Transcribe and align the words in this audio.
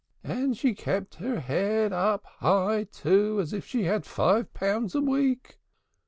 And 0.23 0.57
she 0.57 0.73
kept 0.73 1.13
her 1.17 1.39
head 1.39 1.91
high 1.91 2.87
up, 2.87 2.91
too, 2.91 3.39
as 3.39 3.53
if 3.53 3.67
she 3.67 3.83
had 3.83 4.03
five 4.03 4.51
pounds 4.51 4.95
a 4.95 5.01
week! 5.01 5.59